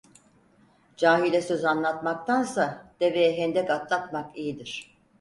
Cahile 0.97 1.41
söz 1.41 1.65
anlatmaktansa, 1.65 2.93
deveye 2.99 3.37
hendek 3.37 3.69
atlatmak 3.69 4.37
iyidir. 4.37 4.97